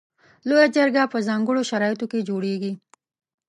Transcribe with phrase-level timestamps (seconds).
[0.47, 2.73] لویه جرګه په ځانګړو شرایطو کې جوړیږي.